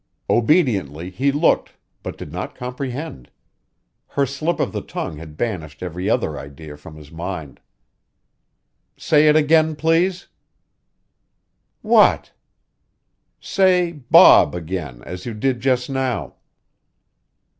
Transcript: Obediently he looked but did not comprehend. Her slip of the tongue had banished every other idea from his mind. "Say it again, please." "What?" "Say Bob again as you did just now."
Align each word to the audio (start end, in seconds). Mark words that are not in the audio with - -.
Obediently 0.31 1.11
he 1.11 1.31
looked 1.31 1.73
but 2.01 2.17
did 2.17 2.31
not 2.33 2.55
comprehend. 2.55 3.29
Her 4.07 4.25
slip 4.25 4.59
of 4.59 4.71
the 4.71 4.81
tongue 4.81 5.17
had 5.17 5.37
banished 5.37 5.83
every 5.83 6.09
other 6.09 6.39
idea 6.39 6.75
from 6.75 6.95
his 6.95 7.11
mind. 7.11 7.59
"Say 8.97 9.27
it 9.29 9.35
again, 9.35 9.75
please." 9.75 10.25
"What?" 11.83 12.31
"Say 13.39 13.91
Bob 13.91 14.55
again 14.55 15.03
as 15.05 15.27
you 15.27 15.35
did 15.35 15.59
just 15.59 15.87
now." 15.87 16.37